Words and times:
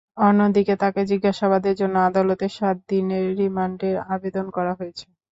অন্যদিকে 0.21 0.73
তাকে 0.83 1.01
জিজ্ঞাসাবাদের 1.11 1.75
জন্য 1.81 1.95
আদালতে 2.09 2.45
সাত 2.57 2.77
দিনের 2.89 3.25
রিমান্ডের 3.39 3.95
আবেদন 4.09 4.45
করা 4.55 4.73
হয়েছে। 4.79 5.05